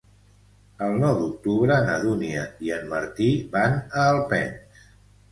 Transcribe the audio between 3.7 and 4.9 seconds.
a Alpens.